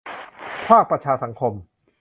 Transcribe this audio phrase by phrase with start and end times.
[0.67, 1.53] ภาคประชาสังคม